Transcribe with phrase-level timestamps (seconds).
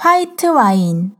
[0.00, 1.17] 화이트 와인.